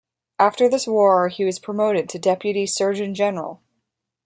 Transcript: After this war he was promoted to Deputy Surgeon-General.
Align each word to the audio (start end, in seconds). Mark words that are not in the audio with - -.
After 0.39 0.67
this 0.67 0.87
war 0.87 1.27
he 1.27 1.43
was 1.45 1.59
promoted 1.59 2.09
to 2.09 2.17
Deputy 2.17 2.65
Surgeon-General. 2.65 3.61